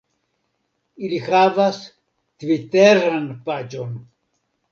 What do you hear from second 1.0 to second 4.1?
Ili havas tviteran paĝon